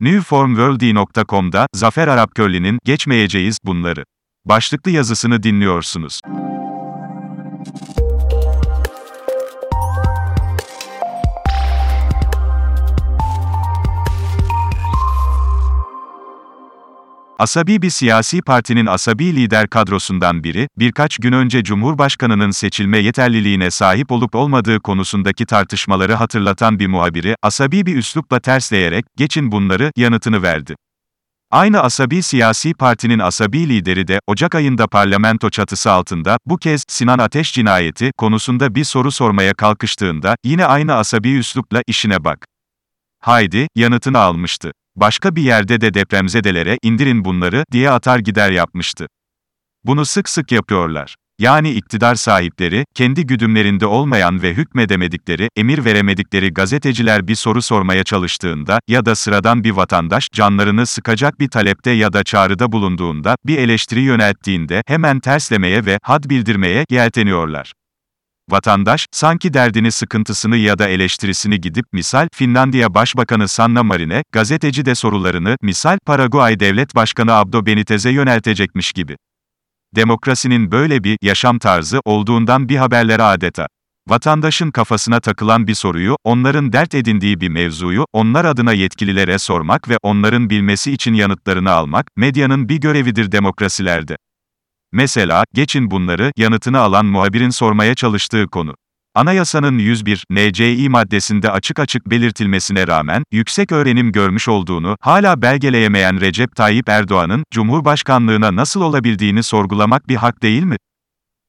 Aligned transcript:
Newformworld.com'da 0.00 1.66
Zafer 1.74 2.08
Arapkörli'nin 2.08 2.78
Geçmeyeceğiz 2.84 3.58
bunları 3.64 4.04
başlıklı 4.44 4.90
yazısını 4.90 5.42
dinliyorsunuz. 5.42 6.20
Asabi 17.40 17.82
bir 17.82 17.90
siyasi 17.90 18.42
partinin 18.42 18.86
asabi 18.86 19.36
lider 19.36 19.68
kadrosundan 19.68 20.44
biri, 20.44 20.68
birkaç 20.78 21.18
gün 21.18 21.32
önce 21.32 21.64
Cumhurbaşkanının 21.64 22.50
seçilme 22.50 22.98
yeterliliğine 22.98 23.70
sahip 23.70 24.12
olup 24.12 24.34
olmadığı 24.34 24.80
konusundaki 24.80 25.46
tartışmaları 25.46 26.14
hatırlatan 26.14 26.78
bir 26.78 26.86
muhabiri, 26.86 27.36
asabi 27.42 27.86
bir 27.86 27.96
üslupla 27.96 28.40
tersleyerek, 28.40 29.04
geçin 29.16 29.52
bunları, 29.52 29.92
yanıtını 29.96 30.42
verdi. 30.42 30.74
Aynı 31.50 31.80
asabi 31.80 32.22
siyasi 32.22 32.74
partinin 32.74 33.18
asabi 33.18 33.68
lideri 33.68 34.08
de, 34.08 34.20
Ocak 34.26 34.54
ayında 34.54 34.86
parlamento 34.86 35.50
çatısı 35.50 35.90
altında, 35.90 36.38
bu 36.46 36.56
kez, 36.56 36.84
Sinan 36.88 37.18
Ateş 37.18 37.52
cinayeti, 37.52 38.10
konusunda 38.16 38.74
bir 38.74 38.84
soru 38.84 39.10
sormaya 39.10 39.54
kalkıştığında, 39.54 40.36
yine 40.44 40.64
aynı 40.64 40.94
asabi 40.94 41.34
üslupla, 41.38 41.82
işine 41.86 42.24
bak. 42.24 42.46
Haydi, 43.20 43.68
yanıtını 43.76 44.18
almıştı. 44.18 44.72
Başka 45.00 45.36
bir 45.36 45.42
yerde 45.42 45.80
de 45.80 45.94
depremzedelere, 45.94 46.78
indirin 46.82 47.24
bunları, 47.24 47.64
diye 47.72 47.90
atar 47.90 48.18
gider 48.18 48.50
yapmıştı. 48.50 49.06
Bunu 49.84 50.04
sık 50.04 50.28
sık 50.28 50.52
yapıyorlar. 50.52 51.16
Yani 51.38 51.70
iktidar 51.70 52.14
sahipleri, 52.14 52.84
kendi 52.94 53.26
güdümlerinde 53.26 53.86
olmayan 53.86 54.42
ve 54.42 54.54
hükmedemedikleri, 54.54 55.48
emir 55.56 55.84
veremedikleri 55.84 56.52
gazeteciler 56.52 57.28
bir 57.28 57.34
soru 57.34 57.62
sormaya 57.62 58.04
çalıştığında 58.04 58.80
ya 58.88 59.06
da 59.06 59.14
sıradan 59.14 59.64
bir 59.64 59.70
vatandaş 59.70 60.28
canlarını 60.32 60.86
sıkacak 60.86 61.40
bir 61.40 61.48
talepte 61.48 61.90
ya 61.90 62.12
da 62.12 62.24
çağrıda 62.24 62.72
bulunduğunda, 62.72 63.36
bir 63.46 63.58
eleştiri 63.58 64.00
yönelttiğinde 64.00 64.82
hemen 64.86 65.20
terslemeye 65.20 65.86
ve 65.86 65.98
had 66.02 66.24
bildirmeye 66.24 66.84
yelteniyorlar. 66.90 67.72
Vatandaş, 68.50 69.06
sanki 69.12 69.54
derdini 69.54 69.92
sıkıntısını 69.92 70.56
ya 70.56 70.78
da 70.78 70.88
eleştirisini 70.88 71.60
gidip 71.60 71.84
misal, 71.92 72.28
Finlandiya 72.34 72.94
Başbakanı 72.94 73.48
Sanna 73.48 73.82
Marin'e, 73.82 74.22
gazeteci 74.32 74.84
de 74.84 74.94
sorularını, 74.94 75.56
misal, 75.62 75.98
Paraguay 76.06 76.60
Devlet 76.60 76.94
Başkanı 76.94 77.32
Abdo 77.32 77.66
Benitez'e 77.66 78.10
yöneltecekmiş 78.10 78.92
gibi. 78.92 79.16
Demokrasinin 79.96 80.72
böyle 80.72 81.04
bir 81.04 81.18
yaşam 81.22 81.58
tarzı 81.58 82.00
olduğundan 82.04 82.68
bir 82.68 82.76
haberlere 82.76 83.22
adeta. 83.22 83.66
Vatandaşın 84.08 84.70
kafasına 84.70 85.20
takılan 85.20 85.66
bir 85.66 85.74
soruyu, 85.74 86.16
onların 86.24 86.72
dert 86.72 86.94
edindiği 86.94 87.40
bir 87.40 87.48
mevzuyu, 87.48 88.04
onlar 88.12 88.44
adına 88.44 88.72
yetkililere 88.72 89.38
sormak 89.38 89.88
ve 89.88 89.98
onların 90.02 90.50
bilmesi 90.50 90.92
için 90.92 91.14
yanıtlarını 91.14 91.70
almak, 91.70 92.06
medyanın 92.16 92.68
bir 92.68 92.76
görevidir 92.76 93.32
demokrasilerde. 93.32 94.16
Mesela, 94.92 95.44
geçin 95.54 95.90
bunları, 95.90 96.32
yanıtını 96.36 96.78
alan 96.78 97.06
muhabirin 97.06 97.50
sormaya 97.50 97.94
çalıştığı 97.94 98.46
konu. 98.46 98.74
Anayasanın 99.14 99.78
101 99.78 100.24
NCİ 100.30 100.88
maddesinde 100.88 101.50
açık 101.50 101.78
açık 101.78 102.10
belirtilmesine 102.10 102.86
rağmen, 102.86 103.22
yüksek 103.32 103.72
öğrenim 103.72 104.12
görmüş 104.12 104.48
olduğunu, 104.48 104.96
hala 105.00 105.42
belgeleyemeyen 105.42 106.20
Recep 106.20 106.56
Tayyip 106.56 106.88
Erdoğan'ın, 106.88 107.44
Cumhurbaşkanlığına 107.50 108.56
nasıl 108.56 108.80
olabildiğini 108.80 109.42
sorgulamak 109.42 110.08
bir 110.08 110.16
hak 110.16 110.42
değil 110.42 110.62
mi? 110.62 110.76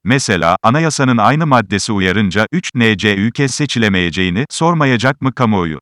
Mesela, 0.04 0.58
anayasanın 0.64 1.18
aynı 1.18 1.48
maddesi 1.48 1.92
uyarınca 1.92 2.48
3 2.52 2.70
NCÜ 2.76 3.32
kez 3.32 3.56
seçilemeyeceğini, 3.56 4.46
sormayacak 4.50 5.22
mı 5.22 5.34
kamuoyu? 5.34 5.80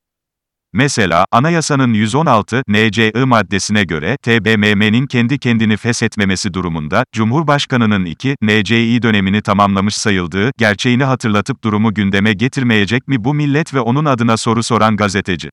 Mesela, 0.73 1.25
anayasanın 1.31 1.93
116 1.93 2.63
NCI 2.67 3.25
maddesine 3.25 3.83
göre, 3.83 4.17
TBMM'nin 4.23 5.07
kendi 5.07 5.39
kendini 5.39 5.77
feshetmemesi 5.77 6.53
durumunda, 6.53 7.03
Cumhurbaşkanının 7.15 8.05
2 8.05 8.35
NCI 8.41 9.01
dönemini 9.01 9.41
tamamlamış 9.41 9.95
sayıldığı, 9.95 10.51
gerçeğini 10.57 11.03
hatırlatıp 11.03 11.63
durumu 11.63 11.93
gündeme 11.93 12.33
getirmeyecek 12.33 13.07
mi 13.07 13.23
bu 13.23 13.33
millet 13.33 13.73
ve 13.73 13.79
onun 13.79 14.05
adına 14.05 14.37
soru 14.37 14.63
soran 14.63 14.97
gazeteci? 14.97 15.49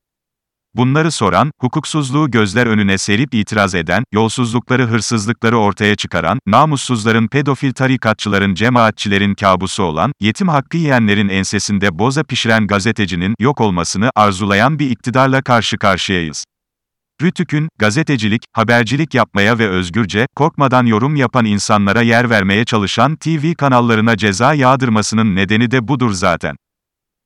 Bunları 0.77 1.11
soran, 1.11 1.51
hukuksuzluğu 1.61 2.31
gözler 2.31 2.67
önüne 2.67 2.97
serip 2.97 3.33
itiraz 3.33 3.75
eden, 3.75 4.03
yolsuzlukları 4.13 4.85
hırsızlıkları 4.85 5.57
ortaya 5.57 5.95
çıkaran, 5.95 6.39
namussuzların 6.47 7.27
pedofil 7.27 7.73
tarikatçıların 7.73 8.53
cemaatçilerin 8.55 9.35
kabusu 9.35 9.83
olan, 9.83 10.11
yetim 10.19 10.47
hakkı 10.47 10.77
yiyenlerin 10.77 11.29
ensesinde 11.29 11.99
boza 11.99 12.23
pişiren 12.23 12.67
gazetecinin 12.67 13.35
yok 13.39 13.61
olmasını 13.61 14.11
arzulayan 14.15 14.79
bir 14.79 14.89
iktidarla 14.89 15.41
karşı 15.41 15.77
karşıyayız. 15.77 16.45
Rütük'ün, 17.21 17.69
gazetecilik, 17.79 18.41
habercilik 18.53 19.13
yapmaya 19.13 19.59
ve 19.59 19.69
özgürce, 19.69 20.27
korkmadan 20.35 20.85
yorum 20.85 21.15
yapan 21.15 21.45
insanlara 21.45 22.01
yer 22.01 22.29
vermeye 22.29 22.65
çalışan 22.65 23.15
TV 23.15 23.53
kanallarına 23.53 24.17
ceza 24.17 24.53
yağdırmasının 24.53 25.35
nedeni 25.35 25.71
de 25.71 25.87
budur 25.87 26.11
zaten. 26.11 26.55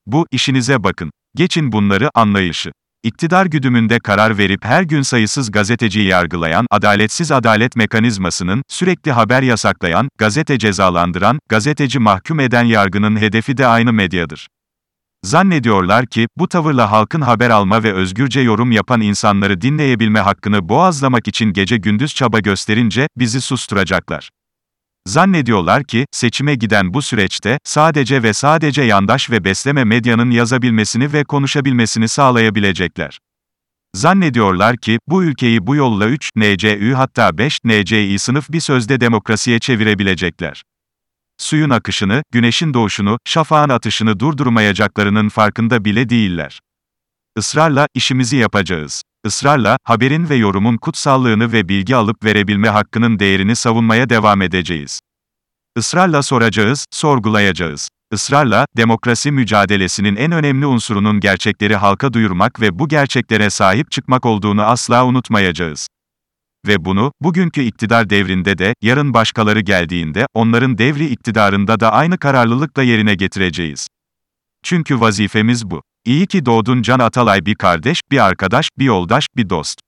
Bu, 0.06 0.28
işinize 0.31 0.84
bakın. 0.84 1.11
Geçin 1.35 1.72
bunları, 1.72 2.09
anlayışı. 2.13 2.72
İktidar 3.03 3.45
güdümünde 3.45 4.00
karar 4.00 4.38
verip 4.38 4.66
her 4.66 4.84
gün 4.84 5.01
sayısız 5.01 5.51
gazeteciyi 5.51 6.07
yargılayan, 6.07 6.66
adaletsiz 6.72 7.31
adalet 7.31 7.75
mekanizmasının, 7.75 8.63
sürekli 8.69 9.12
haber 9.12 9.41
yasaklayan, 9.41 10.09
gazete 10.17 10.59
cezalandıran, 10.59 11.40
gazeteci 11.50 12.00
mahkum 12.00 12.40
eden 12.40 12.63
yargının 12.63 13.22
hedefi 13.22 13.57
de 13.57 13.67
aynı 13.67 13.94
medyadır. 13.94 14.47
Zannediyorlar 15.23 16.06
ki, 16.06 16.28
bu 16.38 16.47
tavırla 16.47 16.91
halkın 16.91 17.22
haber 17.22 17.50
alma 17.50 17.84
ve 17.84 17.94
özgürce 17.94 18.41
yorum 18.41 18.72
yapan 18.72 19.01
insanları 19.01 19.61
dinleyebilme 19.61 20.19
hakkını 20.19 20.69
boğazlamak 20.69 21.28
için 21.28 21.53
gece 21.53 21.78
gündüz 21.78 22.16
çaba 22.16 22.40
gösterince, 22.40 23.07
bizi 23.17 23.41
susturacaklar. 23.41 24.29
Zannediyorlar 25.07 25.84
ki, 25.84 26.06
seçime 26.12 26.56
giden 26.56 26.94
bu 26.94 27.01
süreçte, 27.01 27.59
sadece 27.63 28.23
ve 28.23 28.34
sadece 28.34 28.81
yandaş 28.81 29.29
ve 29.31 29.44
besleme 29.44 29.84
medyanın 29.84 30.31
yazabilmesini 30.31 31.13
ve 31.13 31.23
konuşabilmesini 31.23 32.07
sağlayabilecekler. 32.07 33.19
Zannediyorlar 33.95 34.78
ki, 34.78 35.00
bu 35.07 35.23
ülkeyi 35.23 35.67
bu 35.67 35.75
yolla 35.75 36.07
3 36.07 36.29
NCÜ 36.35 36.94
hatta 36.94 37.38
5 37.38 37.59
NCİ 37.66 38.19
sınıf 38.19 38.51
bir 38.51 38.59
sözde 38.59 39.01
demokrasiye 39.01 39.59
çevirebilecekler. 39.59 40.63
Suyun 41.38 41.69
akışını, 41.69 42.23
güneşin 42.31 42.73
doğuşunu, 42.73 43.17
şafağın 43.25 43.69
atışını 43.69 44.19
durdurmayacaklarının 44.19 45.29
farkında 45.29 45.85
bile 45.85 46.09
değiller. 46.09 46.59
Israrla, 47.38 47.88
işimizi 47.94 48.38
yapacağız. 48.38 49.03
Israrla, 49.26 49.78
haberin 49.84 50.30
ve 50.30 50.36
yorumun 50.36 50.78
kutsallığını 50.78 51.52
ve 51.52 51.70
bilgi 51.70 51.96
alıp 51.96 52.24
verebilme 52.26 52.70
hakkının 52.70 53.20
değerini 53.20 53.56
savunmaya 53.56 54.09
devam 54.09 54.42
edeceğiz. 54.42 55.00
Israrla 55.78 56.22
soracağız, 56.22 56.86
sorgulayacağız. 56.92 57.90
Israrla, 58.14 58.66
demokrasi 58.78 59.32
mücadelesinin 59.32 60.16
en 60.16 60.32
önemli 60.32 60.66
unsurunun 60.66 61.20
gerçekleri 61.20 61.76
halka 61.76 62.14
duyurmak 62.14 62.62
ve 62.62 62.80
bu 62.80 62.88
gerçeklere 62.88 63.50
sahip 63.50 63.92
çıkmak 63.92 64.26
olduğunu 64.26 64.62
asla 64.62 65.06
unutmayacağız. 65.06 65.88
Ve 66.68 66.86
bunu, 66.86 67.12
bugünkü 67.22 67.62
iktidar 67.62 68.09
devrinde 68.09 68.58
de, 68.58 68.74
yarın 68.82 69.14
başkaları 69.14 69.59
geldiğinde, 69.59 70.26
onların 70.34 70.78
devri 70.78 71.06
iktidarında 71.06 71.80
da 71.80 71.92
aynı 71.92 72.18
kararlılıkla 72.18 72.84
yerine 72.84 73.16
getireceğiz. 73.16 73.88
Çünkü 74.64 75.00
vazifemiz 75.00 75.72
bu. 75.72 75.82
İyi 76.06 76.28
ki 76.28 76.45
doğdun 76.45 76.81
Can 76.81 77.00
Atalay 77.00 77.45
bir 77.45 77.56
kardeş, 77.56 78.01
bir 78.12 78.25
arkadaş, 78.25 78.69
bir 78.79 78.85
yoldaş, 78.85 79.28
bir 79.38 79.50
dost. 79.50 79.79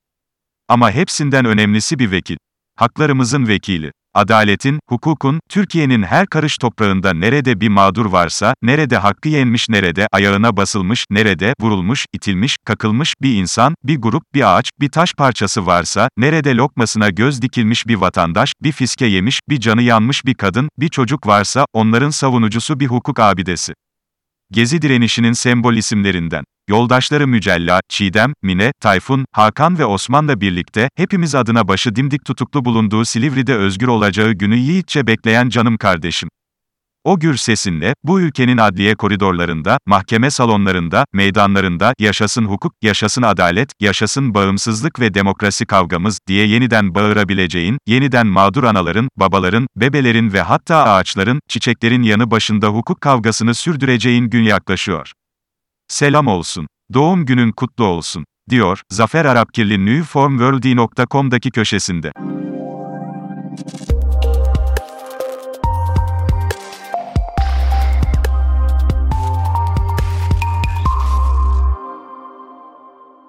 Ama 0.68 0.90
hepsinden 0.90 1.44
önemlisi 1.44 1.98
bir 1.98 2.10
vekil. 2.10 2.36
Haklarımızın 2.76 3.48
vekili. 3.48 3.92
Adaletin, 4.14 4.78
hukukun, 4.88 5.40
Türkiye'nin 5.48 6.02
her 6.02 6.26
karış 6.26 6.58
toprağında 6.58 7.14
nerede 7.14 7.60
bir 7.60 7.68
mağdur 7.68 8.06
varsa, 8.06 8.54
nerede 8.62 8.96
hakkı 8.96 9.28
yenmiş, 9.28 9.68
nerede 9.68 10.06
ayağına 10.12 10.56
basılmış, 10.56 11.04
nerede 11.10 11.54
vurulmuş, 11.60 12.06
itilmiş, 12.12 12.56
kakılmış 12.66 13.14
bir 13.22 13.34
insan, 13.34 13.74
bir 13.84 13.96
grup, 13.96 14.22
bir 14.34 14.56
ağaç, 14.56 14.70
bir 14.80 14.88
taş 14.88 15.14
parçası 15.14 15.66
varsa, 15.66 16.08
nerede 16.16 16.54
lokmasına 16.54 17.10
göz 17.10 17.42
dikilmiş 17.42 17.86
bir 17.86 17.94
vatandaş, 17.94 18.52
bir 18.62 18.72
fiske 18.72 19.06
yemiş, 19.06 19.40
bir 19.48 19.60
canı 19.60 19.82
yanmış 19.82 20.24
bir 20.24 20.34
kadın, 20.34 20.68
bir 20.78 20.88
çocuk 20.88 21.26
varsa, 21.26 21.66
onların 21.72 22.10
savunucusu 22.10 22.80
bir 22.80 22.86
hukuk 22.86 23.20
abidesi. 23.20 23.72
Gezi 24.52 24.82
direnişinin 24.82 25.32
sembol 25.32 25.74
isimlerinden. 25.74 26.44
Yoldaşları 26.68 27.26
Mücella, 27.28 27.80
Çiğdem, 27.88 28.32
Mine, 28.42 28.72
Tayfun, 28.80 29.24
Hakan 29.32 29.78
ve 29.78 29.84
Osman'la 29.84 30.40
birlikte, 30.40 30.88
hepimiz 30.96 31.34
adına 31.34 31.68
başı 31.68 31.96
dimdik 31.96 32.24
tutuklu 32.24 32.64
bulunduğu 32.64 33.04
Silivri'de 33.04 33.54
özgür 33.54 33.88
olacağı 33.88 34.32
günü 34.32 34.56
yiğitçe 34.56 35.06
bekleyen 35.06 35.48
canım 35.48 35.76
kardeşim. 35.76 36.28
O 37.04 37.18
gür 37.18 37.36
sesinle, 37.36 37.94
bu 38.04 38.20
ülkenin 38.20 38.56
adliye 38.56 38.94
koridorlarında, 38.94 39.78
mahkeme 39.86 40.30
salonlarında, 40.30 41.04
meydanlarında, 41.12 41.94
yaşasın 41.98 42.44
hukuk, 42.44 42.72
yaşasın 42.82 43.22
adalet, 43.22 43.70
yaşasın 43.80 44.34
bağımsızlık 44.34 45.00
ve 45.00 45.14
demokrasi 45.14 45.66
kavgamız, 45.66 46.18
diye 46.28 46.46
yeniden 46.46 46.94
bağırabileceğin, 46.94 47.78
yeniden 47.86 48.26
mağdur 48.26 48.64
anaların, 48.64 49.08
babaların, 49.16 49.66
bebelerin 49.76 50.32
ve 50.32 50.40
hatta 50.40 50.84
ağaçların, 50.84 51.40
çiçeklerin 51.48 52.02
yanı 52.02 52.30
başında 52.30 52.68
hukuk 52.68 53.00
kavgasını 53.00 53.54
sürdüreceğin 53.54 54.30
gün 54.30 54.42
yaklaşıyor. 54.42 55.12
Selam 55.88 56.26
olsun. 56.26 56.66
Doğum 56.92 57.26
günün 57.26 57.52
kutlu 57.52 57.84
olsun. 57.84 58.24
diyor, 58.50 58.80
Zafer 58.90 59.24
Arapkirli 59.24 59.86
newformworld.com'daki 59.86 61.50
köşesinde. 61.50 62.12